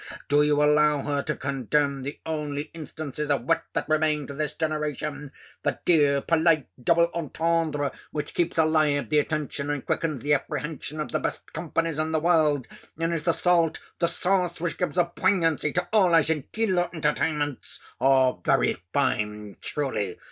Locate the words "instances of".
2.73-3.43